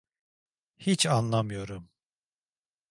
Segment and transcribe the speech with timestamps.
[0.77, 1.89] Hiç anlamıyorum.